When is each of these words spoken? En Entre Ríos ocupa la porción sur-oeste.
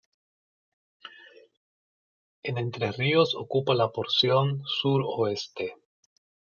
En 2.41 2.57
Entre 2.57 2.91
Ríos 2.91 3.35
ocupa 3.35 3.75
la 3.75 3.91
porción 3.91 4.63
sur-oeste. 4.65 5.75